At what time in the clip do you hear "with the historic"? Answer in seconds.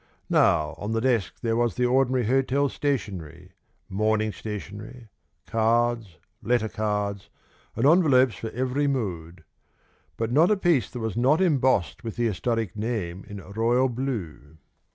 12.03-12.75